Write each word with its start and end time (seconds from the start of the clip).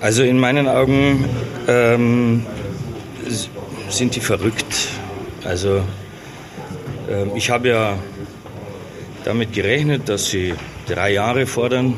Also 0.00 0.22
in 0.22 0.38
meinen 0.38 0.68
Augen 0.68 1.24
ähm, 1.66 2.46
sind 3.88 4.14
die 4.14 4.20
verrückt. 4.20 4.88
Also 5.44 5.82
ähm, 7.10 7.32
ich 7.34 7.50
habe 7.50 7.68
ja 7.68 7.98
damit 9.24 9.52
gerechnet, 9.52 10.08
dass 10.08 10.26
sie 10.26 10.54
drei 10.86 11.12
Jahre 11.12 11.46
fordern. 11.46 11.94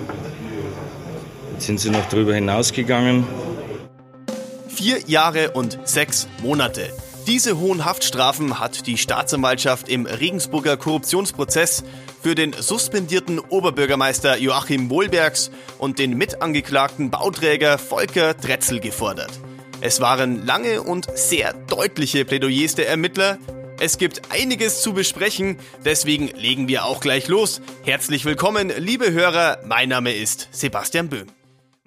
Jetzt 1.52 1.66
sind 1.66 1.78
sie 1.78 1.90
noch 1.90 2.08
darüber 2.08 2.34
hinausgegangen. 2.34 3.26
Vier 4.68 4.98
Jahre 5.06 5.50
und 5.50 5.78
sechs 5.84 6.26
Monate. 6.42 6.90
Diese 7.26 7.58
hohen 7.58 7.84
Haftstrafen 7.84 8.58
hat 8.58 8.86
die 8.86 8.98
Staatsanwaltschaft 8.98 9.88
im 9.88 10.06
Regensburger 10.06 10.76
Korruptionsprozess 10.76 11.84
für 12.22 12.34
den 12.34 12.52
suspendierten 12.52 13.38
Oberbürgermeister 13.38 14.36
Joachim 14.38 14.90
Wohlbergs 14.90 15.50
und 15.78 15.98
den 15.98 16.16
mitangeklagten 16.16 17.10
Bauträger 17.10 17.78
Volker 17.78 18.34
Dretzel 18.34 18.80
gefordert. 18.80 19.30
Es 19.80 20.00
waren 20.00 20.44
lange 20.44 20.82
und 20.82 21.06
sehr 21.16 21.52
deutliche 21.52 22.24
Plädoyers 22.24 22.74
der 22.74 22.88
Ermittler. 22.88 23.38
Es 23.78 23.96
gibt 23.96 24.30
einiges 24.30 24.82
zu 24.82 24.92
besprechen, 24.92 25.58
deswegen 25.84 26.28
legen 26.28 26.68
wir 26.68 26.84
auch 26.84 27.00
gleich 27.00 27.28
los. 27.28 27.62
Herzlich 27.82 28.24
willkommen, 28.24 28.70
liebe 28.76 29.12
Hörer, 29.12 29.60
mein 29.64 29.88
Name 29.88 30.12
ist 30.14 30.48
Sebastian 30.52 31.08
Böhm. 31.08 31.26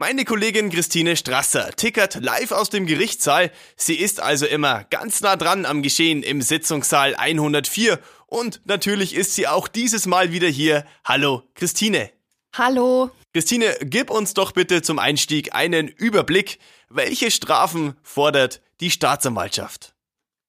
Meine 0.06 0.26
Kollegin 0.26 0.70
Christine 0.70 1.16
Strasser 1.16 1.72
tickert 1.78 2.16
live 2.16 2.52
aus 2.52 2.70
dem 2.70 2.86
Gerichtssaal. 2.86 3.52
Sie 3.78 3.96
ist 3.96 4.20
also 4.20 4.46
immer 4.46 4.84
ganz 4.90 5.22
nah 5.22 5.38
dran 5.38 5.66
am 5.66 5.82
Geschehen 5.82 6.24
im 6.24 6.42
Sitzungssaal 6.42 7.16
104 7.16 8.00
und 8.28 8.60
natürlich 8.66 9.16
ist 9.16 9.34
sie 9.34 9.48
auch 9.48 9.70
dieses 9.70 10.06
Mal 10.06 10.34
wieder 10.34 10.50
hier. 10.50 10.84
Hallo, 11.06 11.44
Christine. 11.56 12.10
Hallo. 12.52 13.12
Christine, 13.32 13.78
gib 13.80 14.10
uns 14.10 14.34
doch 14.34 14.52
bitte 14.52 14.82
zum 14.82 15.00
Einstieg 15.00 15.56
einen 15.56 15.88
Überblick. 15.88 16.60
Welche 16.90 17.32
Strafen 17.32 17.96
fordert 18.04 18.62
die 18.82 18.92
Staatsanwaltschaft? 18.92 19.94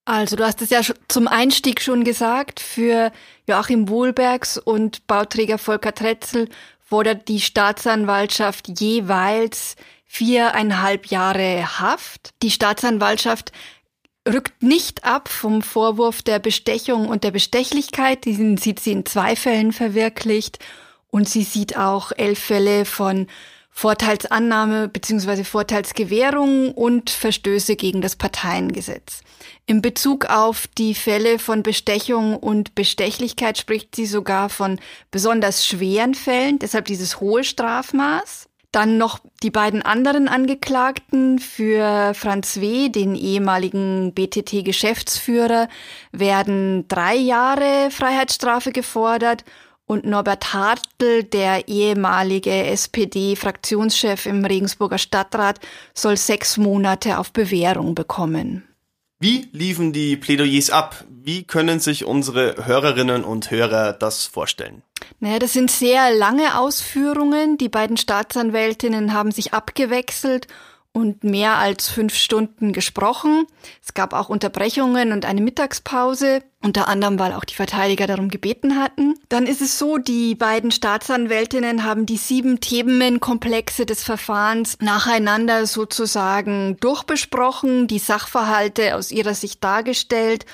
Also, 0.06 0.36
du 0.36 0.44
hast 0.44 0.60
es 0.60 0.70
ja 0.70 0.82
zum 1.08 1.28
Einstieg 1.28 1.80
schon 1.80 2.04
gesagt. 2.04 2.60
Für 2.60 3.10
Joachim 3.48 3.88
Wohlbergs 3.88 4.58
und 4.58 5.06
Bauträger 5.06 5.58
Volker 5.58 5.94
Tretzel 5.94 6.48
fordert 6.84 7.28
die 7.28 7.40
Staatsanwaltschaft 7.40 8.78
jeweils 8.80 9.76
viereinhalb 10.06 11.06
Jahre 11.06 11.80
Haft. 11.80 12.34
Die 12.42 12.50
Staatsanwaltschaft 12.50 13.50
rückt 14.28 14.62
nicht 14.62 15.04
ab 15.04 15.28
vom 15.28 15.62
Vorwurf 15.62 16.22
der 16.22 16.38
Bestechung 16.38 17.08
und 17.08 17.24
der 17.24 17.30
Bestechlichkeit. 17.30 18.24
Diesen 18.24 18.58
sieht 18.58 18.80
sie 18.80 18.92
in 18.92 19.06
zwei 19.06 19.34
Fällen 19.34 19.72
verwirklicht. 19.72 20.58
Und 21.10 21.28
sie 21.28 21.42
sieht 21.42 21.76
auch 21.76 22.12
elf 22.12 22.38
Fälle 22.38 22.84
von 22.84 23.28
Vorteilsannahme 23.76 24.86
bzw. 24.86 25.42
Vorteilsgewährung 25.42 26.72
und 26.72 27.10
Verstöße 27.10 27.74
gegen 27.74 28.00
das 28.00 28.14
Parteiengesetz. 28.14 29.20
In 29.66 29.82
Bezug 29.82 30.26
auf 30.26 30.68
die 30.78 30.94
Fälle 30.94 31.40
von 31.40 31.64
Bestechung 31.64 32.36
und 32.36 32.76
Bestechlichkeit 32.76 33.58
spricht 33.58 33.96
sie 33.96 34.06
sogar 34.06 34.48
von 34.48 34.78
besonders 35.10 35.66
schweren 35.66 36.14
Fällen, 36.14 36.60
deshalb 36.60 36.84
dieses 36.84 37.20
hohe 37.20 37.42
Strafmaß. 37.42 38.48
Dann 38.70 38.96
noch 38.96 39.18
die 39.42 39.50
beiden 39.50 39.82
anderen 39.82 40.28
Angeklagten 40.28 41.40
für 41.40 42.12
Franz 42.14 42.60
W., 42.60 42.88
den 42.88 43.16
ehemaligen 43.16 44.14
BTT-Geschäftsführer, 44.14 45.68
werden 46.12 46.86
drei 46.88 47.16
Jahre 47.16 47.90
Freiheitsstrafe 47.90 48.70
gefordert 48.70 49.44
und 49.86 50.04
Norbert 50.06 50.52
Hartl, 50.52 51.24
der 51.24 51.68
ehemalige 51.68 52.52
SPD-Fraktionschef 52.52 54.26
im 54.26 54.44
Regensburger 54.44 54.98
Stadtrat, 54.98 55.60
soll 55.92 56.16
sechs 56.16 56.56
Monate 56.56 57.18
auf 57.18 57.32
Bewährung 57.32 57.94
bekommen. 57.94 58.64
Wie 59.20 59.48
liefen 59.52 59.92
die 59.92 60.16
Plädoyers 60.16 60.70
ab? 60.70 61.04
Wie 61.08 61.44
können 61.44 61.80
sich 61.80 62.04
unsere 62.04 62.66
Hörerinnen 62.66 63.24
und 63.24 63.50
Hörer 63.50 63.92
das 63.92 64.26
vorstellen? 64.26 64.82
Naja, 65.20 65.38
das 65.38 65.52
sind 65.52 65.70
sehr 65.70 66.14
lange 66.14 66.58
Ausführungen. 66.58 67.56
Die 67.56 67.68
beiden 67.68 67.96
Staatsanwältinnen 67.96 69.12
haben 69.14 69.30
sich 69.30 69.54
abgewechselt 69.54 70.48
und 70.94 71.24
mehr 71.24 71.58
als 71.58 71.88
fünf 71.88 72.14
Stunden 72.14 72.72
gesprochen. 72.72 73.46
Es 73.84 73.94
gab 73.94 74.14
auch 74.14 74.28
Unterbrechungen 74.28 75.12
und 75.12 75.26
eine 75.26 75.40
Mittagspause, 75.40 76.42
unter 76.62 76.86
anderem, 76.86 77.18
weil 77.18 77.32
auch 77.32 77.44
die 77.44 77.56
Verteidiger 77.56 78.06
darum 78.06 78.28
gebeten 78.28 78.80
hatten. 78.80 79.16
Dann 79.28 79.46
ist 79.46 79.60
es 79.60 79.76
so, 79.76 79.98
die 79.98 80.36
beiden 80.36 80.70
Staatsanwältinnen 80.70 81.82
haben 81.82 82.06
die 82.06 82.16
sieben 82.16 82.60
Themenkomplexe 82.60 83.86
des 83.86 84.04
Verfahrens 84.04 84.78
nacheinander 84.80 85.66
sozusagen 85.66 86.76
durchbesprochen, 86.78 87.88
die 87.88 87.98
Sachverhalte 87.98 88.94
aus 88.94 89.10
ihrer 89.10 89.34
Sicht 89.34 89.64
dargestellt 89.64 90.46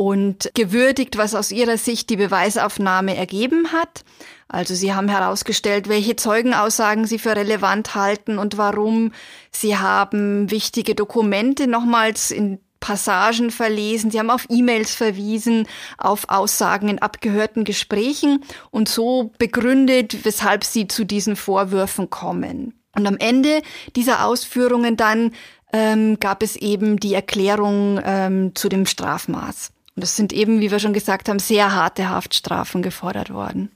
und 0.00 0.50
gewürdigt, 0.54 1.18
was 1.18 1.34
aus 1.34 1.52
ihrer 1.52 1.76
Sicht 1.76 2.08
die 2.08 2.16
Beweisaufnahme 2.16 3.18
ergeben 3.18 3.70
hat. 3.70 4.02
Also 4.48 4.74
sie 4.74 4.94
haben 4.94 5.10
herausgestellt, 5.10 5.90
welche 5.90 6.16
Zeugenaussagen 6.16 7.04
sie 7.04 7.18
für 7.18 7.36
relevant 7.36 7.94
halten 7.94 8.38
und 8.38 8.56
warum. 8.56 9.12
Sie 9.50 9.76
haben 9.76 10.50
wichtige 10.50 10.94
Dokumente 10.94 11.66
nochmals 11.66 12.30
in 12.30 12.60
Passagen 12.80 13.50
verlesen, 13.50 14.10
sie 14.10 14.18
haben 14.18 14.30
auf 14.30 14.46
E-Mails 14.48 14.94
verwiesen, 14.94 15.66
auf 15.98 16.30
Aussagen 16.30 16.88
in 16.88 16.98
abgehörten 16.98 17.64
Gesprächen 17.64 18.42
und 18.70 18.88
so 18.88 19.32
begründet, 19.36 20.24
weshalb 20.24 20.64
sie 20.64 20.88
zu 20.88 21.04
diesen 21.04 21.36
Vorwürfen 21.36 22.08
kommen. 22.08 22.72
Und 22.96 23.06
am 23.06 23.18
Ende 23.18 23.60
dieser 23.96 24.24
Ausführungen 24.24 24.96
dann 24.96 25.32
ähm, 25.74 26.18
gab 26.20 26.42
es 26.42 26.56
eben 26.56 26.98
die 26.98 27.12
Erklärung 27.12 28.00
ähm, 28.02 28.54
zu 28.54 28.70
dem 28.70 28.86
Strafmaß. 28.86 29.72
Und 30.00 30.04
es 30.04 30.16
sind 30.16 30.32
eben, 30.32 30.62
wie 30.62 30.70
wir 30.70 30.78
schon 30.78 30.94
gesagt 30.94 31.28
haben, 31.28 31.38
sehr 31.38 31.74
harte 31.74 32.08
Haftstrafen 32.08 32.80
gefordert 32.80 33.28
worden. 33.28 33.70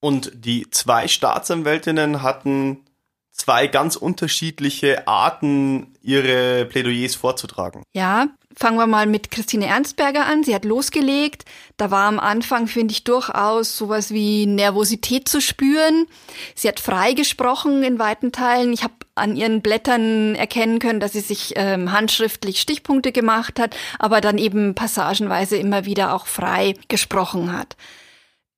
Und 0.00 0.32
die 0.34 0.70
zwei 0.70 1.08
Staatsanwältinnen 1.08 2.22
hatten 2.22 2.86
zwei 3.32 3.66
ganz 3.66 3.96
unterschiedliche 3.96 5.06
Arten, 5.06 5.94
ihre 6.00 6.64
Plädoyers 6.64 7.16
vorzutragen. 7.16 7.82
Ja, 7.94 8.28
fangen 8.58 8.78
wir 8.78 8.86
mal 8.86 9.06
mit 9.06 9.30
Christine 9.30 9.66
Ernstberger 9.66 10.24
an. 10.24 10.42
Sie 10.42 10.54
hat 10.54 10.64
losgelegt. 10.64 11.44
Da 11.76 11.90
war 11.90 12.08
am 12.08 12.18
Anfang, 12.18 12.66
finde 12.66 12.92
ich, 12.92 13.04
durchaus 13.04 13.76
sowas 13.76 14.10
wie 14.10 14.46
Nervosität 14.46 15.28
zu 15.28 15.40
spüren. 15.40 16.06
Sie 16.54 16.66
hat 16.66 16.80
frei 16.80 17.12
gesprochen 17.12 17.82
in 17.82 17.98
weiten 17.98 18.32
Teilen. 18.32 18.72
Ich 18.72 18.82
habe 18.82 18.94
an 19.14 19.36
ihren 19.36 19.60
Blättern 19.60 20.34
erkennen 20.34 20.78
können, 20.78 21.00
dass 21.00 21.12
sie 21.12 21.20
sich 21.20 21.52
ähm, 21.56 21.92
handschriftlich 21.92 22.60
Stichpunkte 22.60 23.12
gemacht 23.12 23.60
hat, 23.60 23.76
aber 23.98 24.20
dann 24.20 24.38
eben 24.38 24.74
passagenweise 24.74 25.56
immer 25.56 25.84
wieder 25.84 26.14
auch 26.14 26.26
frei 26.26 26.74
gesprochen 26.88 27.52
hat. 27.52 27.76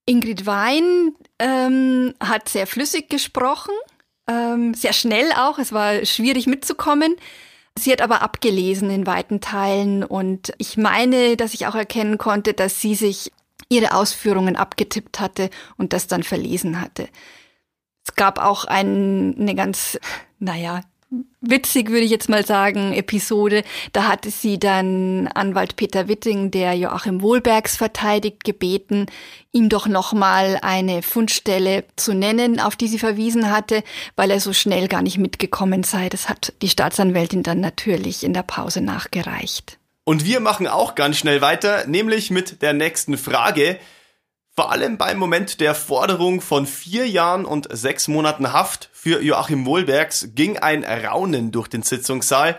Ingrid 0.07 0.47
Wein 0.47 1.13
ähm, 1.39 2.15
hat 2.21 2.49
sehr 2.49 2.67
flüssig 2.67 3.11
gesprochen, 3.11 3.75
ähm, 4.29 4.75
sehr 4.75 4.93
schnell 4.93 5.33
auch. 5.33 5.59
Es 5.59 5.73
war 5.73 6.05
schwierig 6.07 6.47
mitzukommen. 6.47 7.15
Sie 7.79 7.93
hat 7.93 8.03
aber 8.03 8.23
abgelesen 8.23 8.91
in 8.91 9.07
weiten 9.07 9.41
Teilen 9.41 10.03
und 10.03 10.53
ich 10.59 10.77
meine, 10.77 11.37
dass 11.37 11.55
ich 11.55 11.67
auch 11.67 11.75
erkennen 11.75 12.19
konnte, 12.19 12.53
dass 12.53 12.81
sie 12.81 12.95
sich 12.95 13.33
ihre 13.69 13.95
Ausführungen 13.95 14.57
abgetippt 14.57 15.21
hatte 15.21 15.51
und 15.77 15.93
das 15.93 16.07
dann 16.07 16.23
verlesen 16.23 16.81
hatte. 16.81 17.09
Es 18.07 18.15
gab 18.17 18.39
auch 18.39 18.65
ein, 18.65 19.37
eine 19.39 19.55
ganz, 19.55 19.99
naja, 20.39 20.81
witzig 21.41 21.91
würde 21.91 22.05
ich 22.05 22.11
jetzt 22.11 22.29
mal 22.29 22.45
sagen, 22.45 22.93
Episode. 22.93 23.63
Da 23.93 24.09
hatte 24.09 24.31
sie 24.31 24.59
dann 24.59 25.29
Anwalt 25.29 25.77
Peter 25.77 26.09
Witting, 26.09 26.51
der 26.51 26.75
Joachim 26.75 27.23
Wohlbergs 27.23 27.77
verteidigt, 27.77 28.45
gebeten, 28.45 29.07
ihm 29.53 29.69
doch 29.69 29.87
nochmal 29.87 30.59
eine 30.63 31.03
Fundstelle 31.03 31.85
zu 31.97 32.15
nennen, 32.15 32.61
auf 32.61 32.77
die 32.77 32.89
sie 32.89 32.99
verwiesen 32.99 33.51
hatte, 33.51 33.83
weil 34.17 34.31
er 34.31 34.41
so 34.41 34.53
schnell 34.53 34.89
gar 34.89 35.03
nicht 35.03 35.19
mitgekommen 35.19 35.83
sei. 35.85 36.09
Das 36.09 36.29
hat 36.29 36.53
die 36.63 36.69
Staatsanwältin 36.69 37.43
dann 37.43 37.61
natürlich 37.61 38.25
in 38.25 38.35
der 38.35 38.43
Pause 38.43 38.81
nachgereicht. 38.81 39.79
Und 40.05 40.25
wir 40.25 40.41
machen 40.41 40.67
auch 40.67 40.95
ganz 40.95 41.19
schnell 41.19 41.43
weiter, 41.43 41.87
nämlich 41.87 42.31
mit 42.31 42.63
der 42.63 42.73
nächsten 42.73 43.19
Frage. 43.19 43.79
Vor 44.59 44.73
allem 44.73 44.99
beim 44.99 45.19
Moment 45.19 45.61
der 45.61 45.73
Forderung 45.73 46.41
von 46.41 46.67
vier 46.67 47.09
Jahren 47.09 47.45
und 47.45 47.69
sechs 47.71 48.09
Monaten 48.09 48.53
Haft 48.53 48.91
für 48.93 49.23
Joachim 49.23 49.67
Wohlbergs 49.67 50.31
ging 50.35 50.59
ein 50.59 50.83
Raunen 50.83 51.53
durch 51.53 51.69
den 51.69 51.85
Sitzungssaal. 51.85 52.59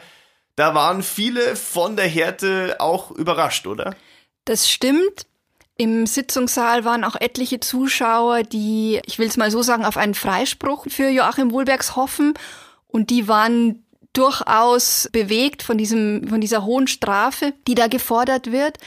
Da 0.55 0.73
waren 0.73 1.03
viele 1.03 1.57
von 1.57 1.97
der 1.97 2.07
Härte 2.07 2.77
auch 2.79 3.11
überrascht, 3.11 3.67
oder? 3.67 3.97
Das 4.45 4.69
stimmt. 4.69 5.25
Im 5.75 6.05
Sitzungssaal 6.05 6.85
waren 6.85 7.03
auch 7.03 7.17
etliche 7.19 7.59
Zuschauer, 7.59 8.43
die, 8.43 9.01
ich 9.05 9.19
will 9.19 9.27
es 9.27 9.35
mal 9.35 9.51
so 9.51 9.61
sagen, 9.61 9.83
auf 9.83 9.97
einen 9.97 10.15
Freispruch 10.15 10.85
für 10.87 11.09
Joachim 11.09 11.51
Wohlbergs 11.51 11.97
hoffen. 11.97 12.33
Und 12.87 13.09
die 13.09 13.27
waren 13.27 13.85
durchaus 14.13 15.09
bewegt 15.11 15.63
von 15.63 15.77
diesem, 15.77 16.29
von 16.29 16.39
dieser 16.39 16.63
hohen 16.63 16.87
Strafe, 16.87 17.53
die 17.67 17.75
da 17.75 17.87
gefordert 17.87 18.53
wird. 18.53 18.77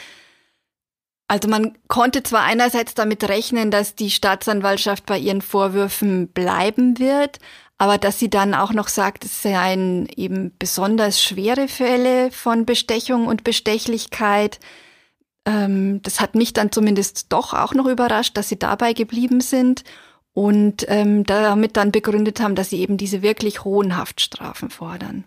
Also 1.32 1.48
man 1.48 1.72
konnte 1.88 2.22
zwar 2.22 2.42
einerseits 2.42 2.92
damit 2.92 3.26
rechnen, 3.26 3.70
dass 3.70 3.94
die 3.94 4.10
Staatsanwaltschaft 4.10 5.06
bei 5.06 5.16
ihren 5.16 5.40
Vorwürfen 5.40 6.28
bleiben 6.28 6.98
wird, 6.98 7.38
aber 7.78 7.96
dass 7.96 8.18
sie 8.18 8.28
dann 8.28 8.52
auch 8.52 8.74
noch 8.74 8.88
sagt, 8.88 9.24
es 9.24 9.40
seien 9.40 10.10
eben 10.14 10.52
besonders 10.58 11.22
schwere 11.22 11.68
Fälle 11.68 12.30
von 12.30 12.66
Bestechung 12.66 13.28
und 13.28 13.44
Bestechlichkeit. 13.44 14.60
Ähm, 15.46 16.02
das 16.02 16.20
hat 16.20 16.34
mich 16.34 16.52
dann 16.52 16.70
zumindest 16.70 17.32
doch 17.32 17.54
auch 17.54 17.72
noch 17.72 17.86
überrascht, 17.86 18.36
dass 18.36 18.50
sie 18.50 18.58
dabei 18.58 18.92
geblieben 18.92 19.40
sind 19.40 19.84
und 20.34 20.84
ähm, 20.88 21.24
damit 21.24 21.78
dann 21.78 21.92
begründet 21.92 22.42
haben, 22.42 22.56
dass 22.56 22.68
sie 22.68 22.80
eben 22.80 22.98
diese 22.98 23.22
wirklich 23.22 23.64
hohen 23.64 23.96
Haftstrafen 23.96 24.68
fordern. 24.68 25.24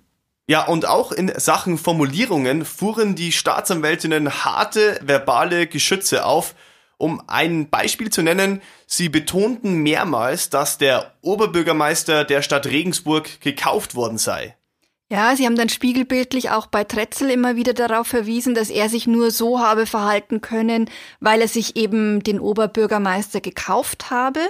Ja, 0.48 0.68
und 0.68 0.88
auch 0.88 1.12
in 1.12 1.32
Sachen 1.38 1.78
Formulierungen 1.78 2.66
fuhren 2.66 3.16
die 3.16 3.32
Staatsanwältinnen 3.32 4.46
harte 4.46 5.00
verbale 5.02 5.66
Geschütze 5.66 6.26
auf. 6.26 6.54
Um 6.98 7.22
ein 7.28 7.70
Beispiel 7.70 8.10
zu 8.10 8.22
nennen, 8.22 8.62
sie 8.86 9.10
betonten 9.10 9.82
mehrmals, 9.82 10.50
dass 10.50 10.78
der 10.78 11.14
Oberbürgermeister 11.22 12.24
der 12.24 12.42
Stadt 12.42 12.68
Regensburg 12.68 13.42
gekauft 13.42 13.96
worden 13.96 14.18
sei. 14.18 14.56
Ja, 15.12 15.36
sie 15.36 15.46
haben 15.46 15.56
dann 15.56 15.70
spiegelbildlich 15.70 16.50
auch 16.50 16.68
bei 16.68 16.84
Tretzel 16.84 17.30
immer 17.30 17.56
wieder 17.56 17.74
darauf 17.74 18.08
verwiesen, 18.08 18.56
dass 18.56 18.70
er 18.70 18.90
sich 18.90 19.06
nur 19.08 19.30
so 19.30 19.60
habe 19.60 19.86
verhalten 19.86 20.42
können, 20.42 20.90
weil 21.20 21.42
er 21.42 21.48
sich 21.48 21.76
eben 21.76 22.24
den 22.24 22.40
Oberbürgermeister 22.40 23.42
gekauft 23.42 24.10
habe. 24.10 24.42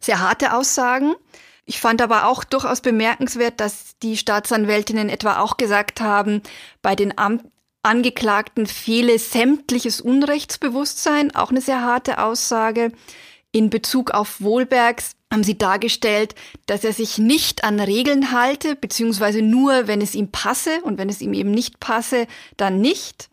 Sehr 0.00 0.20
harte 0.20 0.54
Aussagen. 0.54 1.14
Ich 1.64 1.80
fand 1.80 2.02
aber 2.02 2.26
auch 2.26 2.44
durchaus 2.44 2.80
bemerkenswert, 2.80 3.60
dass 3.60 3.96
die 4.02 4.16
Staatsanwältinnen 4.16 5.08
etwa 5.08 5.38
auch 5.38 5.56
gesagt 5.56 6.00
haben, 6.00 6.42
bei 6.82 6.96
den 6.96 7.16
Am 7.18 7.40
Angeklagten 7.84 8.66
fehle 8.66 9.18
sämtliches 9.18 10.00
Unrechtsbewusstsein, 10.00 11.34
auch 11.34 11.50
eine 11.50 11.60
sehr 11.60 11.82
harte 11.82 12.22
Aussage. 12.22 12.92
In 13.50 13.70
Bezug 13.70 14.12
auf 14.12 14.40
Wohlbergs 14.40 15.16
haben 15.32 15.42
sie 15.42 15.58
dargestellt, 15.58 16.34
dass 16.66 16.84
er 16.84 16.92
sich 16.92 17.18
nicht 17.18 17.64
an 17.64 17.80
Regeln 17.80 18.30
halte, 18.30 18.76
beziehungsweise 18.76 19.42
nur, 19.42 19.88
wenn 19.88 20.00
es 20.00 20.14
ihm 20.14 20.30
passe 20.30 20.80
und 20.82 20.96
wenn 20.98 21.08
es 21.08 21.20
ihm 21.20 21.34
eben 21.34 21.50
nicht 21.50 21.80
passe, 21.80 22.26
dann 22.56 22.80
nicht. 22.80 23.28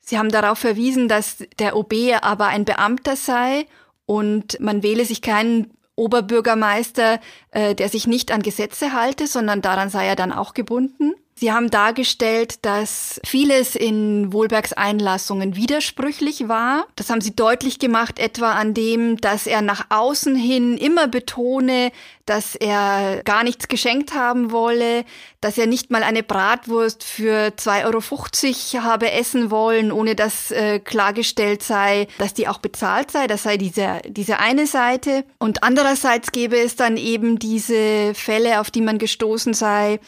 Sie 0.00 0.18
haben 0.18 0.30
darauf 0.30 0.58
verwiesen, 0.58 1.08
dass 1.08 1.44
der 1.58 1.76
OB 1.76 1.94
aber 2.22 2.46
ein 2.46 2.64
Beamter 2.64 3.16
sei 3.16 3.66
und 4.06 4.58
man 4.60 4.82
wähle 4.82 5.04
sich 5.04 5.22
keinen 5.22 5.72
Oberbürgermeister, 6.00 7.20
äh, 7.50 7.74
der 7.74 7.88
sich 7.88 8.06
nicht 8.06 8.32
an 8.32 8.42
Gesetze 8.42 8.92
halte, 8.92 9.26
sondern 9.26 9.60
daran 9.60 9.90
sei 9.90 10.06
er 10.06 10.16
dann 10.16 10.32
auch 10.32 10.54
gebunden. 10.54 11.14
Sie 11.40 11.52
haben 11.52 11.70
dargestellt, 11.70 12.66
dass 12.66 13.18
vieles 13.24 13.74
in 13.74 14.30
Wohlbergs 14.30 14.74
Einlassungen 14.74 15.56
widersprüchlich 15.56 16.48
war. 16.48 16.86
Das 16.96 17.08
haben 17.08 17.22
Sie 17.22 17.34
deutlich 17.34 17.78
gemacht, 17.78 18.18
etwa 18.18 18.52
an 18.52 18.74
dem, 18.74 19.16
dass 19.16 19.46
er 19.46 19.62
nach 19.62 19.86
außen 19.88 20.36
hin 20.36 20.76
immer 20.76 21.08
betone, 21.08 21.92
dass 22.26 22.56
er 22.56 23.22
gar 23.24 23.42
nichts 23.42 23.68
geschenkt 23.68 24.12
haben 24.12 24.52
wolle, 24.52 25.06
dass 25.40 25.56
er 25.56 25.66
nicht 25.66 25.90
mal 25.90 26.02
eine 26.02 26.22
Bratwurst 26.22 27.04
für 27.04 27.54
2,50 27.56 28.74
Euro 28.74 28.84
habe 28.84 29.10
essen 29.10 29.50
wollen, 29.50 29.92
ohne 29.92 30.14
dass 30.14 30.50
äh, 30.50 30.78
klargestellt 30.78 31.62
sei, 31.62 32.06
dass 32.18 32.34
die 32.34 32.48
auch 32.48 32.58
bezahlt 32.58 33.10
sei. 33.10 33.26
Das 33.28 33.44
sei 33.44 33.56
diese, 33.56 34.02
diese 34.06 34.40
eine 34.40 34.66
Seite. 34.66 35.24
Und 35.38 35.62
andererseits 35.62 36.32
gäbe 36.32 36.58
es 36.58 36.76
dann 36.76 36.98
eben 36.98 37.38
diese 37.38 38.12
Fälle, 38.14 38.60
auf 38.60 38.70
die 38.70 38.82
man 38.82 38.98
gestoßen 38.98 39.54
sei, 39.54 40.00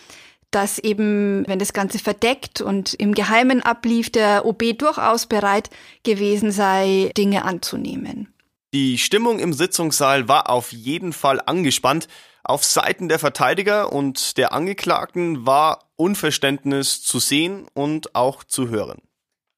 dass 0.55 0.79
eben, 0.79 1.45
wenn 1.49 1.59
das 1.59 1.73
Ganze 1.73 1.99
verdeckt 1.99 2.61
und 2.61 2.95
im 2.95 3.15
Geheimen 3.15 3.63
ablief, 3.63 4.11
der 4.11 4.47
OB 4.47 4.79
durchaus 4.79 5.27
bereit 5.27 5.71
gewesen 6.05 6.53
sei, 6.53 7.11
Dinge 7.17 7.45
anzunehmen. 7.45 8.33
Die 8.75 8.97
Stimmung 8.97 9.39
im 9.39 9.53
Sitzungssaal 9.53 10.29
war 10.29 10.49
auf 10.49 10.73
jeden 10.73 11.13
Fall 11.13 11.41
angespannt. 11.45 12.09
Auf 12.45 12.65
Seiten 12.65 13.09
der 13.09 13.19
Verteidiger 13.19 13.93
und 13.93 14.37
der 14.39 14.53
Angeklagten 14.53 15.47
war 15.47 15.91
Unverständnis 15.97 17.03
zu 17.03 17.19
sehen 17.19 17.67
und 17.75 18.15
auch 18.15 18.45
zu 18.45 18.69
hören. 18.69 19.03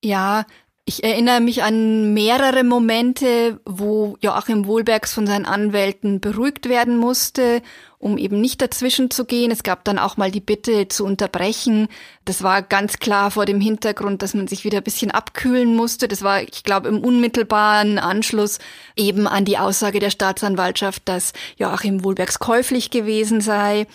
Ja, 0.02 0.44
ich 0.86 1.02
erinnere 1.02 1.40
mich 1.40 1.62
an 1.62 2.12
mehrere 2.12 2.62
Momente, 2.62 3.58
wo 3.64 4.18
Joachim 4.20 4.66
Wohlbergs 4.66 5.14
von 5.14 5.26
seinen 5.26 5.46
Anwälten 5.46 6.20
beruhigt 6.20 6.68
werden 6.68 6.98
musste, 6.98 7.62
um 7.98 8.18
eben 8.18 8.38
nicht 8.38 8.60
dazwischen 8.60 9.10
zu 9.10 9.24
gehen. 9.24 9.50
Es 9.50 9.62
gab 9.62 9.84
dann 9.84 9.98
auch 9.98 10.18
mal 10.18 10.30
die 10.30 10.42
Bitte 10.42 10.86
zu 10.88 11.06
unterbrechen. 11.06 11.88
Das 12.26 12.42
war 12.42 12.60
ganz 12.60 12.98
klar 12.98 13.30
vor 13.30 13.46
dem 13.46 13.62
Hintergrund, 13.62 14.20
dass 14.20 14.34
man 14.34 14.46
sich 14.46 14.64
wieder 14.64 14.78
ein 14.78 14.84
bisschen 14.84 15.10
abkühlen 15.10 15.74
musste. 15.74 16.06
Das 16.06 16.20
war, 16.20 16.42
ich 16.42 16.64
glaube, 16.64 16.88
im 16.88 16.98
unmittelbaren 17.02 17.98
Anschluss 17.98 18.58
eben 18.94 19.26
an 19.26 19.46
die 19.46 19.56
Aussage 19.56 20.00
der 20.00 20.10
Staatsanwaltschaft, 20.10 21.02
dass 21.06 21.32
Joachim 21.56 22.04
Wohlbergs 22.04 22.40
käuflich 22.40 22.90
gewesen 22.90 23.40
sei. 23.40 23.86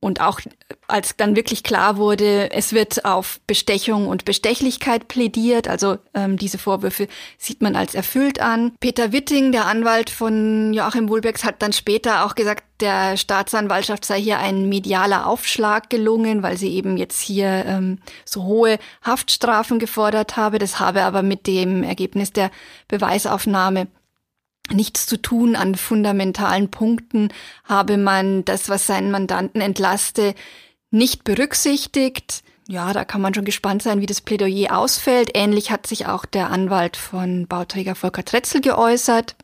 Und 0.00 0.20
auch 0.20 0.40
als 0.86 1.16
dann 1.16 1.34
wirklich 1.34 1.64
klar 1.64 1.96
wurde, 1.96 2.52
es 2.52 2.72
wird 2.72 3.04
auf 3.04 3.40
Bestechung 3.48 4.06
und 4.06 4.24
Bestechlichkeit 4.24 5.08
plädiert, 5.08 5.66
also 5.66 5.98
ähm, 6.14 6.36
diese 6.36 6.56
Vorwürfe 6.56 7.08
sieht 7.36 7.62
man 7.62 7.74
als 7.74 7.96
erfüllt 7.96 8.40
an. 8.40 8.72
Peter 8.78 9.12
Witting, 9.12 9.50
der 9.50 9.66
Anwalt 9.66 10.08
von 10.08 10.72
Joachim 10.72 11.08
Wohlbergs, 11.08 11.44
hat 11.44 11.62
dann 11.62 11.72
später 11.72 12.24
auch 12.24 12.36
gesagt, 12.36 12.64
der 12.80 13.16
Staatsanwaltschaft 13.16 14.04
sei 14.04 14.20
hier 14.20 14.38
ein 14.38 14.68
medialer 14.68 15.26
Aufschlag 15.26 15.90
gelungen, 15.90 16.44
weil 16.44 16.56
sie 16.56 16.72
eben 16.72 16.96
jetzt 16.96 17.20
hier 17.20 17.64
ähm, 17.66 17.98
so 18.24 18.44
hohe 18.44 18.78
Haftstrafen 19.02 19.80
gefordert 19.80 20.36
habe. 20.36 20.60
Das 20.60 20.78
habe 20.78 21.02
aber 21.02 21.22
mit 21.22 21.48
dem 21.48 21.82
Ergebnis 21.82 22.32
der 22.32 22.52
Beweisaufnahme 22.86 23.88
nichts 24.72 25.06
zu 25.06 25.20
tun 25.20 25.56
an 25.56 25.74
fundamentalen 25.74 26.70
Punkten, 26.70 27.28
habe 27.64 27.96
man 27.96 28.44
das, 28.44 28.68
was 28.68 28.86
seinen 28.86 29.10
Mandanten 29.10 29.60
entlaste, 29.60 30.34
nicht 30.90 31.24
berücksichtigt. 31.24 32.42
Ja, 32.66 32.92
da 32.92 33.04
kann 33.04 33.20
man 33.20 33.34
schon 33.34 33.44
gespannt 33.44 33.82
sein, 33.82 34.00
wie 34.00 34.06
das 34.06 34.20
Plädoyer 34.20 34.76
ausfällt. 34.76 35.30
Ähnlich 35.34 35.70
hat 35.70 35.86
sich 35.86 36.06
auch 36.06 36.26
der 36.26 36.50
Anwalt 36.50 36.96
von 36.96 37.46
Bauträger 37.46 37.94
Volker 37.94 38.24
Tretzel 38.24 38.60
geäußert. 38.60 39.36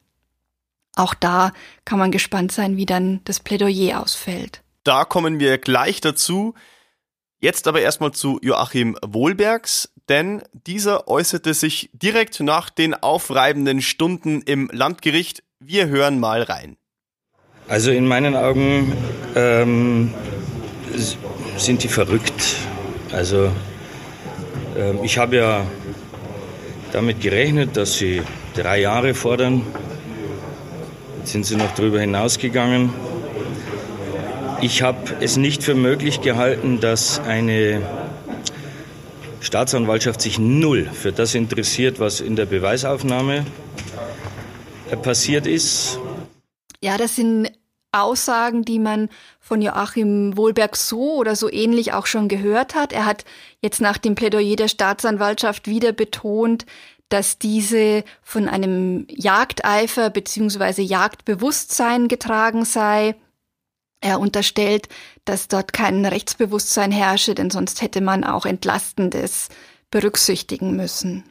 Auch 0.97 1.15
da 1.15 1.53
kann 1.85 1.99
man 1.99 2.11
gespannt 2.11 2.53
sein, 2.53 2.77
wie 2.77 2.87
dann 2.87 3.21
das 3.25 3.41
Plädoyer 3.41 4.01
ausfällt. 4.01 4.63
Da 4.85 5.05
kommen 5.05 5.41
wir 5.41 5.59
gleich 5.59 6.01
dazu. 6.01 6.55
Jetzt 7.41 7.69
aber 7.69 7.81
erstmal 7.81 8.13
zu 8.13 8.39
Joachim 8.43 8.97
Wohlbergs, 9.05 9.91
denn 10.09 10.43
dieser 10.53 11.09
äußerte 11.09 11.55
sich 11.55 11.91
direkt 11.93 12.41
nach 12.41 12.71
den 12.71 12.95
aufreibenden 12.95 13.83
Stunden 13.83 14.43
im 14.43 14.71
Landgericht. 14.73 15.43
Wir 15.61 15.89
hören 15.89 16.21
mal 16.21 16.43
rein. 16.43 16.77
Also 17.69 17.91
in 17.91 18.07
meinen 18.07 18.37
Augen 18.37 18.93
ähm, 19.35 20.13
sind 21.57 21.83
die 21.83 21.89
verrückt. 21.89 22.57
Also 23.13 23.51
ähm, 24.77 25.01
ich 25.03 25.19
habe 25.19 25.37
ja 25.37 25.67
damit 26.93 27.21
gerechnet, 27.21 27.77
dass 27.77 27.95
sie 27.95 28.23
drei 28.55 28.81
Jahre 28.81 29.15
fordern. 29.15 29.63
Jetzt 31.19 31.33
sind 31.33 31.47
sie 31.47 31.57
noch 31.57 31.73
darüber 31.75 32.01
hinausgegangen. 32.01 32.93
Ich 34.61 34.83
habe 34.83 35.17
es 35.21 35.37
nicht 35.37 35.63
für 35.63 35.75
möglich 35.75 36.21
gehalten, 36.21 36.81
dass 36.81 37.21
eine 37.21 37.83
Staatsanwaltschaft 39.41 40.21
sich 40.21 40.39
null 40.39 40.89
für 40.93 41.13
das 41.13 41.35
interessiert, 41.35 42.01
was 42.01 42.21
in 42.21 42.37
der 42.37 42.47
Beweisaufnahme 42.47 43.45
passiert 45.03 45.47
ist. 45.47 45.99
Ja, 46.81 46.97
das 46.97 47.17
sind 47.17 47.51
Aussagen, 47.93 48.65
die 48.65 48.79
man 48.79 49.09
von 49.41 49.63
Joachim 49.63 50.37
Wohlberg 50.37 50.77
so 50.77 51.15
oder 51.15 51.37
so 51.37 51.51
ähnlich 51.51 51.93
auch 51.93 52.07
schon 52.07 52.29
gehört 52.29 52.75
hat. 52.75 52.93
Er 52.93 53.07
hat 53.07 53.25
jetzt 53.61 53.81
nach 53.81 53.99
dem 53.99 54.15
Plädoyer 54.15 54.57
der 54.57 54.69
Staatsanwaltschaft 54.69 55.69
wieder 55.69 55.93
betont, 55.93 56.67
dass 57.09 57.39
diese 57.39 58.03
von 58.23 58.49
einem 58.49 59.07
Jagdeifer 59.09 60.11
bzw. 60.11 60.83
Jagdbewusstsein 60.83 62.09
getragen 62.09 62.65
sei. 62.65 63.15
Er 64.05 64.21
unterstellt, 64.21 64.91
dass 65.25 65.49
dort 65.49 65.73
kein 65.73 66.05
Rechtsbewusstsein 66.05 66.93
herrsche, 66.93 67.35
denn 67.35 67.51
sonst 67.51 67.81
hätte 67.81 68.03
man 68.03 68.23
auch 68.23 68.45
Entlastendes 68.45 69.49
berücksichtigen 69.91 70.77
müssen. 70.77 71.25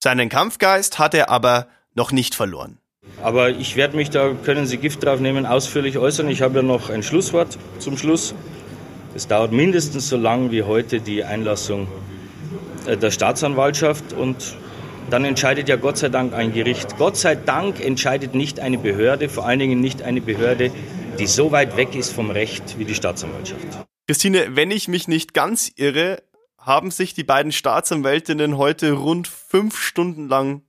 Seinen 0.00 0.28
Kampfgeist 0.28 1.00
hat 1.00 1.12
er 1.12 1.28
aber 1.28 1.66
noch 1.92 2.12
nicht 2.12 2.36
verloren. 2.36 2.78
Aber 3.20 3.50
ich 3.50 3.74
werde 3.74 3.96
mich, 3.96 4.10
da 4.10 4.32
können 4.44 4.64
Sie 4.64 4.76
Gift 4.76 5.02
drauf 5.04 5.18
nehmen, 5.18 5.44
ausführlich 5.44 5.98
äußern. 5.98 6.28
Ich 6.28 6.40
habe 6.40 6.58
ja 6.58 6.62
noch 6.62 6.88
ein 6.88 7.02
Schlusswort 7.02 7.58
zum 7.80 7.98
Schluss. 7.98 8.32
Es 9.16 9.26
dauert 9.26 9.50
mindestens 9.50 10.08
so 10.08 10.16
lang 10.16 10.52
wie 10.52 10.62
heute 10.62 11.00
die 11.00 11.24
Einlassung 11.24 11.88
äh, 12.86 12.96
der 12.96 13.10
Staatsanwaltschaft 13.10 14.12
und 14.12 14.56
dann 15.10 15.24
entscheidet 15.24 15.68
ja 15.68 15.74
Gott 15.74 15.98
sei 15.98 16.10
Dank 16.10 16.32
ein 16.32 16.52
Gericht. 16.52 16.96
Gott 16.96 17.16
sei 17.16 17.34
Dank 17.34 17.84
entscheidet 17.84 18.36
nicht 18.36 18.60
eine 18.60 18.78
Behörde, 18.78 19.28
vor 19.28 19.44
allen 19.44 19.58
Dingen 19.58 19.80
nicht 19.80 20.02
eine 20.02 20.20
Behörde, 20.20 20.70
die 21.20 21.26
so 21.26 21.52
weit 21.52 21.76
weg 21.76 21.94
ist 21.94 22.12
vom 22.12 22.30
Recht 22.30 22.78
wie 22.78 22.86
die 22.86 22.94
Staatsanwaltschaft. 22.94 23.66
Christine, 24.08 24.56
wenn 24.56 24.70
ich 24.70 24.88
mich 24.88 25.06
nicht 25.06 25.34
ganz 25.34 25.70
irre, 25.76 26.22
haben 26.58 26.90
sich 26.90 27.12
die 27.12 27.24
beiden 27.24 27.52
Staatsanwältinnen 27.52 28.56
heute 28.56 28.92
rund 28.92 29.28
fünf 29.28 29.78
Stunden 29.78 30.28
lang 30.28 30.62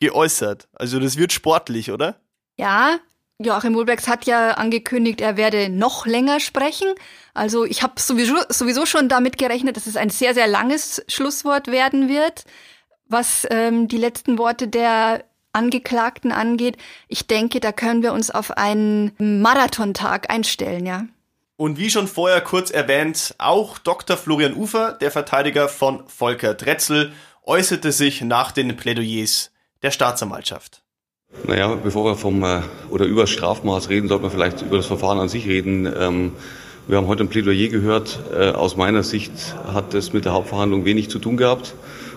geäußert. 0.00 0.68
Also 0.72 0.98
das 0.98 1.18
wird 1.18 1.32
sportlich, 1.32 1.92
oder? 1.92 2.20
Ja, 2.56 2.98
Joachim 3.38 3.74
Wohlbergs 3.74 4.08
hat 4.08 4.24
ja 4.24 4.52
angekündigt, 4.52 5.20
er 5.20 5.36
werde 5.36 5.68
noch 5.68 6.06
länger 6.06 6.40
sprechen. 6.40 6.88
Also 7.34 7.64
ich 7.64 7.82
habe 7.82 8.00
sowieso, 8.00 8.36
sowieso 8.48 8.86
schon 8.86 9.10
damit 9.10 9.36
gerechnet, 9.36 9.76
dass 9.76 9.86
es 9.86 9.96
ein 9.96 10.10
sehr, 10.10 10.32
sehr 10.32 10.46
langes 10.46 11.04
Schlusswort 11.06 11.66
werden 11.66 12.08
wird, 12.08 12.44
was 13.06 13.46
ähm, 13.50 13.88
die 13.88 13.98
letzten 13.98 14.38
Worte 14.38 14.68
der 14.68 15.24
Angeklagten 15.52 16.32
angeht. 16.32 16.76
Ich 17.08 17.26
denke, 17.26 17.60
da 17.60 17.72
können 17.72 18.02
wir 18.02 18.12
uns 18.12 18.30
auf 18.30 18.56
einen 18.56 19.12
Marathontag 19.18 20.30
einstellen, 20.30 20.86
ja. 20.86 21.06
Und 21.56 21.78
wie 21.78 21.90
schon 21.90 22.08
vorher 22.08 22.40
kurz 22.40 22.70
erwähnt, 22.70 23.34
auch 23.36 23.78
Dr. 23.78 24.16
Florian 24.16 24.54
Ufer, 24.54 24.92
der 24.92 25.10
Verteidiger 25.10 25.68
von 25.68 26.04
Volker 26.06 26.54
Dretzel, 26.54 27.12
äußerte 27.44 27.92
sich 27.92 28.22
nach 28.22 28.52
den 28.52 28.76
Plädoyers 28.76 29.50
der 29.82 29.90
Staatsanwaltschaft. 29.90 30.82
Naja, 31.46 31.74
bevor 31.74 32.04
wir 32.06 32.16
vom 32.16 32.42
äh, 32.42 32.62
oder 32.88 33.04
über 33.04 33.22
das 33.22 33.30
Strafmaß 33.30 33.88
reden, 33.88 34.08
sollten 34.08 34.24
wir 34.24 34.30
vielleicht 34.30 34.62
über 34.62 34.78
das 34.78 34.86
Verfahren 34.86 35.18
an 35.18 35.28
sich 35.28 35.46
reden. 35.46 35.86
Ähm, 35.86 36.32
wir 36.88 36.96
haben 36.96 37.06
heute 37.06 37.24
ein 37.24 37.28
Plädoyer 37.28 37.68
gehört. 37.68 38.18
Äh, 38.34 38.50
aus 38.50 38.76
meiner 38.76 39.02
Sicht 39.02 39.32
hat 39.72 39.94
es 39.94 40.12
mit 40.12 40.24
der 40.24 40.32
Hauptverhandlung 40.32 40.84
wenig 40.84 41.08
zu 41.10 41.18
tun 41.18 41.36
gehabt. 41.36 41.74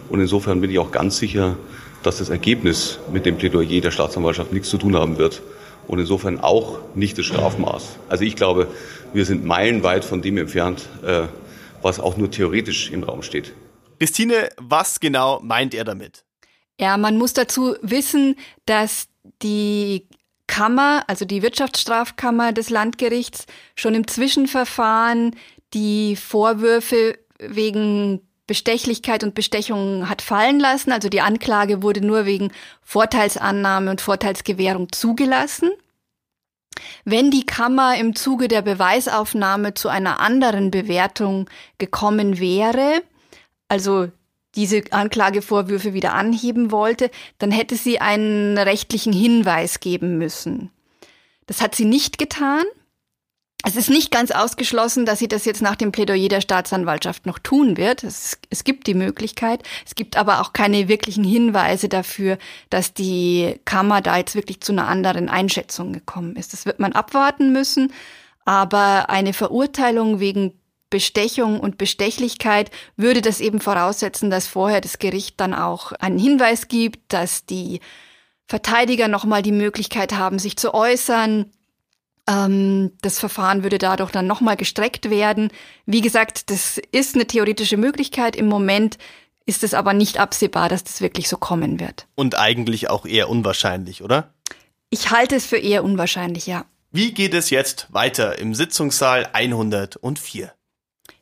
Und 0.10 0.20
insofern 0.20 0.62
bin 0.62 0.72
ich 0.72 0.80
auch 0.80 0.92
ganz 0.92 1.18
sicher, 1.18 1.58
dass 2.04 2.18
das 2.20 2.30
Ergebnis 2.30 3.00
mit 3.12 3.26
dem 3.26 3.38
Plädoyer 3.38 3.82
der 3.82 3.92
Staatsanwaltschaft 3.92 4.54
nichts 4.54 4.70
zu 4.70 4.78
tun 4.78 4.96
haben 4.96 5.18
wird. 5.18 5.42
Und 5.88 6.00
insofern 6.00 6.40
auch 6.40 6.80
nicht 6.96 7.18
das 7.18 7.26
Strafmaß. 7.26 7.98
Also 8.08 8.24
ich 8.24 8.36
glaube, 8.36 8.68
wir 9.14 9.26
sind 9.26 9.44
meilenweit 9.44 10.06
von 10.06 10.22
dem 10.22 10.38
entfernt, 10.38 10.88
äh, 11.04 11.24
was 11.82 12.00
auch 12.00 12.16
nur 12.16 12.32
theoretisch 12.32 12.90
im 12.92 13.04
Raum 13.04 13.22
steht. 13.22 13.54
Christine, 14.00 14.50
was 14.58 15.00
genau 15.00 15.40
meint 15.42 15.74
er 15.74 15.84
damit? 15.84 16.24
Ja, 16.80 16.98
man 16.98 17.18
muss 17.18 17.34
dazu 17.34 17.76
wissen, 17.82 18.36
dass 18.66 19.08
die 19.42 20.08
Kammer, 20.48 21.04
also 21.08 21.26
die 21.26 21.42
Wirtschaftsstrafkammer 21.42 22.52
des 22.52 22.70
Landgerichts, 22.70 23.46
schon 23.76 23.96
im 23.96 24.08
Zwischenverfahren 24.08 25.36
die 25.74 26.16
Vorwürfe 26.16 27.18
wegen 27.40 28.22
Bestechlichkeit 28.48 29.24
und 29.24 29.36
Bestechung 29.36 30.10
hat 30.10 30.22
fallen 30.22 30.60
lassen. 30.60 30.92
Also 30.92 31.10
die 31.10 31.22
Anklage 31.22 31.82
wurde 31.82 32.06
nur 32.06 32.26
wegen 32.26 32.52
Vorteilsannahme 32.82 33.92
und 33.92 34.02
Vorteilsgewährung 34.02 34.92
zugelassen. 34.92 35.72
Wenn 37.06 37.32
die 37.32 37.46
Kammer 37.46 37.98
im 37.98 38.16
Zuge 38.16 38.48
der 38.48 38.62
Beweisaufnahme 38.62 39.74
zu 39.74 39.90
einer 39.90 40.20
anderen 40.20 40.72
Bewertung 40.72 41.50
gekommen 41.78 42.40
wäre, 42.40 43.04
also 43.68 44.10
diese 44.56 44.84
Anklagevorwürfe 44.92 45.94
wieder 45.94 46.14
anheben 46.14 46.72
wollte, 46.72 47.10
dann 47.40 47.52
hätte 47.52 47.76
sie 47.76 48.00
einen 48.00 48.58
rechtlichen 48.58 49.14
Hinweis 49.14 49.80
geben 49.80 50.18
müssen. 50.18 50.72
Das 51.48 51.62
hat 51.62 51.76
sie 51.76 51.86
nicht 51.86 52.18
getan. 52.18 52.64
Es 53.66 53.78
ist 53.78 53.90
nicht 53.90 54.12
ganz 54.12 54.32
ausgeschlossen, 54.32 55.06
dass 55.06 55.20
sie 55.20 55.30
das 55.30 55.46
jetzt 55.46 55.62
nach 55.62 55.78
dem 55.78 55.94
Plädoyer 55.94 56.28
der 56.28 56.42
Staatsanwaltschaft 56.42 57.26
noch 57.26 57.40
tun 57.40 57.78
wird. 57.78 58.04
Es, 58.04 58.38
es, 58.50 58.66
gibt 58.66 58.88
die 58.88 58.94
Möglichkeit. 58.94 59.64
Es 59.86 59.96
gibt 59.96 60.18
aber 60.18 60.42
auch 60.42 60.52
keine 60.52 60.90
wirklichen 60.90 61.24
Hinweise 61.24 61.88
dafür, 61.88 62.38
dass 62.70 62.94
die 62.94 63.62
Kammer 63.64 64.02
da 64.02 64.18
jetzt 64.18 64.36
wirklich 64.36 64.60
zu 64.60 64.74
einer 64.74 64.90
anderen 64.90 65.30
Einschätzung 65.30 65.94
gekommen 65.94 66.36
ist. 66.36 66.52
Das 66.52 66.66
wird 66.66 66.80
man 66.80 66.92
abwarten 66.92 67.54
müssen. 67.54 67.94
Aber 68.44 69.10
eine 69.10 69.32
Verurteilung 69.32 70.20
wegen 70.20 70.60
Bestechung 70.90 71.62
und 71.62 71.78
Bestechlichkeit 71.78 72.70
würde 72.98 73.22
das 73.22 73.40
eben 73.40 73.62
voraussetzen, 73.62 74.30
dass 74.30 74.46
vorher 74.46 74.82
das 74.82 75.00
Gericht 75.00 75.40
dann 75.40 75.54
auch 75.54 75.94
einen 75.94 76.20
Hinweis 76.20 76.68
gibt, 76.68 77.14
dass 77.14 77.46
die 77.46 77.80
Verteidiger 78.46 79.08
nochmal 79.08 79.42
die 79.42 79.54
Möglichkeit 79.54 80.14
haben, 80.14 80.38
sich 80.38 80.58
zu 80.58 80.74
äußern. 80.74 81.50
Ähm, 82.28 82.92
das 83.02 83.20
Verfahren 83.20 83.64
würde 83.64 83.78
dadurch 83.78 84.12
dann 84.12 84.28
nochmal 84.28 84.56
gestreckt 84.56 85.10
werden. 85.10 85.52
Wie 85.86 86.02
gesagt, 86.02 86.50
das 86.50 86.80
ist 86.92 87.16
eine 87.16 87.28
theoretische 87.28 87.78
Möglichkeit. 87.78 88.36
Im 88.36 88.48
Moment 88.48 88.98
ist 89.46 89.64
es 89.64 89.74
aber 89.74 89.94
nicht 89.94 90.20
absehbar, 90.20 90.70
dass 90.70 90.84
das 90.84 91.02
wirklich 91.02 91.28
so 91.28 91.38
kommen 91.38 91.80
wird. 91.80 92.08
Und 92.16 92.38
eigentlich 92.38 92.90
auch 92.90 93.06
eher 93.06 93.30
unwahrscheinlich, 93.30 94.04
oder? 94.04 94.34
Ich 94.90 95.12
halte 95.12 95.36
es 95.36 95.46
für 95.46 95.58
eher 95.58 95.84
unwahrscheinlich, 95.84 96.48
ja. 96.48 96.66
Wie 96.92 97.12
geht 97.12 97.34
es 97.34 97.50
jetzt 97.50 97.88
weiter 97.92 98.38
im 98.38 98.54
Sitzungssaal 98.54 99.28
104? 99.34 100.54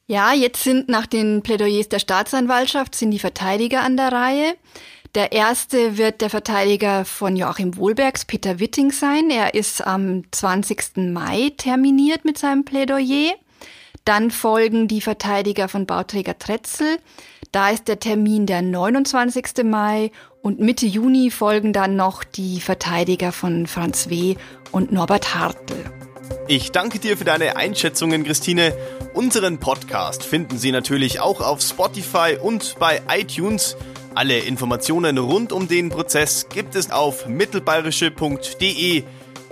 Ja, 0.05 0.33
jetzt 0.33 0.63
sind 0.63 0.89
nach 0.89 1.05
den 1.05 1.41
Plädoyers 1.41 1.87
der 1.87 1.99
Staatsanwaltschaft 1.99 2.95
sind 2.95 3.11
die 3.11 3.19
Verteidiger 3.19 3.81
an 3.81 3.95
der 3.95 4.11
Reihe. 4.11 4.55
Der 5.13 5.33
erste 5.33 5.97
wird 5.97 6.21
der 6.21 6.29
Verteidiger 6.29 7.03
von 7.03 7.35
Joachim 7.35 7.75
Wohlbergs, 7.75 8.23
Peter 8.23 8.61
Witting 8.61 8.91
sein. 8.91 9.29
Er 9.29 9.53
ist 9.55 9.85
am 9.85 10.23
20. 10.31 11.11
Mai 11.11 11.51
terminiert 11.57 12.23
mit 12.23 12.37
seinem 12.37 12.63
Plädoyer. 12.63 13.33
Dann 14.05 14.31
folgen 14.31 14.87
die 14.87 15.01
Verteidiger 15.01 15.67
von 15.67 15.85
Bauträger 15.85 16.39
Tretzel. 16.39 16.97
Da 17.51 17.71
ist 17.71 17.89
der 17.89 17.99
Termin 17.99 18.45
der 18.45 18.61
29. 18.61 19.65
Mai 19.65 20.11
und 20.41 20.61
Mitte 20.61 20.85
Juni 20.85 21.29
folgen 21.29 21.73
dann 21.73 21.97
noch 21.97 22.23
die 22.23 22.61
Verteidiger 22.61 23.33
von 23.33 23.67
Franz 23.67 24.09
W. 24.09 24.35
und 24.71 24.93
Norbert 24.93 25.35
Hartl. 25.35 25.75
Ich 26.47 26.71
danke 26.71 26.99
dir 26.99 27.17
für 27.17 27.25
deine 27.25 27.57
Einschätzungen, 27.57 28.23
Christine. 28.23 28.73
Unseren 29.13 29.59
Podcast 29.59 30.23
finden 30.23 30.57
Sie 30.57 30.71
natürlich 30.71 31.19
auch 31.19 31.41
auf 31.41 31.61
Spotify 31.61 32.37
und 32.41 32.77
bei 32.79 33.01
iTunes. 33.09 33.75
Alle 34.13 34.39
Informationen 34.39 35.17
rund 35.17 35.53
um 35.53 35.69
den 35.69 35.89
Prozess 35.89 36.47
gibt 36.49 36.75
es 36.75 36.91
auf 36.91 37.27
mittelbayerische.de. 37.27 39.03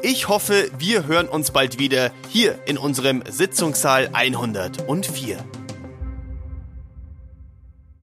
Ich 0.02 0.28
hoffe, 0.28 0.70
wir 0.78 1.08
hören 1.08 1.30
uns 1.30 1.52
bald 1.52 1.80
wieder 1.80 2.12
hier 2.28 2.60
in 2.66 2.78
unserem 2.78 3.24
Sitzungssaal 3.26 4.10
104. 4.12 5.38